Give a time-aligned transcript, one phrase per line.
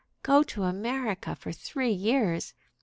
[0.23, 2.55] "Go to America for three years!